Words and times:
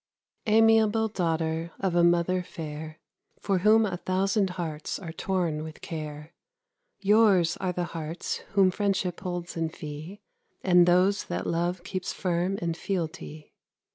Amiable 0.47 1.09
daughter 1.09 1.73
of 1.79 1.93
a 1.93 2.03
mother 2.03 2.41
fair, 2.41 2.99
For 3.39 3.59
whom 3.59 3.85
a 3.85 3.97
thousand 3.97 4.49
hearts 4.57 4.97
are 4.97 5.11
torn 5.13 5.61
with 5.61 5.81
care; 5.81 6.33
Yours 7.01 7.55
are 7.57 7.71
the 7.71 7.83
hearts 7.83 8.37
whom 8.53 8.71
friendship 8.71 9.19
holds 9.19 9.55
in 9.55 9.69
fee, 9.69 10.23
And 10.63 10.87
those 10.87 11.25
that 11.25 11.45
Love 11.45 11.83
keeps 11.83 12.13
firm 12.13 12.57
in 12.57 12.73
fealty. 12.73 13.53